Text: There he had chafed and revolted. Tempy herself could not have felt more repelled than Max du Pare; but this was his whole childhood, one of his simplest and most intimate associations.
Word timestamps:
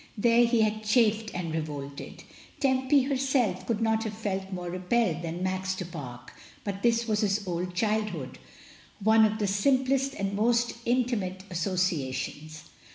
There 0.17 0.45
he 0.45 0.61
had 0.61 0.83
chafed 0.83 1.29
and 1.35 1.53
revolted. 1.53 2.23
Tempy 2.59 3.03
herself 3.03 3.67
could 3.67 3.81
not 3.81 4.03
have 4.03 4.15
felt 4.17 4.51
more 4.51 4.67
repelled 4.71 5.21
than 5.21 5.43
Max 5.43 5.75
du 5.75 5.85
Pare; 5.85 6.21
but 6.63 6.81
this 6.81 7.07
was 7.07 7.19
his 7.21 7.45
whole 7.45 7.67
childhood, 7.67 8.39
one 8.99 9.25
of 9.25 9.39
his 9.39 9.53
simplest 9.53 10.15
and 10.15 10.33
most 10.35 10.73
intimate 10.87 11.43
associations. 11.51 12.63